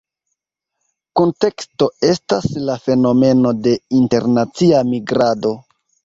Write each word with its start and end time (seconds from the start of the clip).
Kunteksto 1.17 1.89
estas 2.07 2.47
la 2.69 2.77
fenomeno 2.85 3.51
de 3.67 3.73
internacia 3.99 4.81
migrado. 4.95 5.53